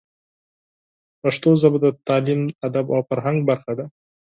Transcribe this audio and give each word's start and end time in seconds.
پښتو 1.21 1.49
ژبه 1.61 1.77
د 1.83 1.85
تعلیم، 2.07 2.41
ادب 2.67 2.85
او 2.95 2.99
فرهنګ 3.09 3.37
برخه 3.49 3.73
ده. 3.79 3.85